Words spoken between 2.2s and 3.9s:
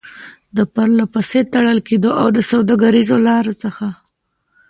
او د سوداګريزو لارو څخه